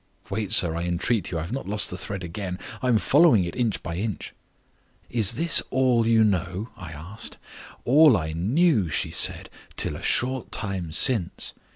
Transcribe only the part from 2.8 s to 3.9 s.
I am following it inch